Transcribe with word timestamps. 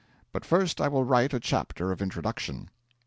But 0.33 0.43
first 0.45 0.81
I 0.81 0.87
will 0.87 1.03
write 1.03 1.31
a 1.31 1.39
chapter 1.39 1.91
of 1.91 2.01
introduction. 2.01 2.71